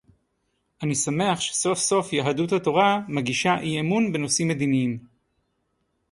אני 0.83 0.95
שמח 0.95 1.39
שסוף-סוף 1.39 2.13
יהדות 2.13 2.51
התורה 2.51 3.01
מגישה 3.07 3.59
אי-אמון 3.59 4.13
בנושאים 4.13 4.47
מדיניים 4.47 4.99